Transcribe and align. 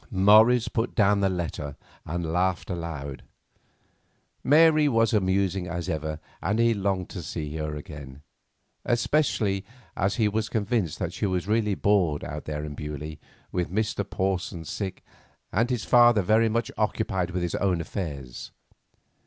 Morris 0.09 0.67
put 0.67 0.95
down 0.95 1.19
the 1.19 1.29
letter 1.29 1.75
and 2.07 2.33
laughed 2.33 2.71
aloud. 2.71 3.21
Mary 4.43 4.87
was 4.87 5.13
as 5.13 5.17
amusing 5.19 5.67
as 5.67 5.87
ever, 5.87 6.19
and 6.41 6.57
he 6.57 6.73
longed 6.73 7.07
to 7.07 7.21
see 7.21 7.55
her 7.57 7.75
again, 7.75 8.23
especially 8.83 9.63
as 9.95 10.15
he 10.15 10.27
was 10.27 10.49
convinced 10.49 10.97
that 10.97 11.13
she 11.13 11.27
was 11.27 11.45
really 11.47 11.75
bored 11.75 12.23
out 12.23 12.45
there 12.45 12.65
at 12.65 12.75
Beaulieu, 12.75 13.17
with 13.51 13.69
Mr. 13.69 14.03
Porson 14.03 14.65
sick, 14.65 15.03
and 15.53 15.69
his 15.69 15.85
father 15.85 16.23
very 16.23 16.49
much 16.49 16.71
occupied 16.79 17.29
with 17.29 17.43
his 17.43 17.53
own 17.53 17.79
affairs. 17.79 18.49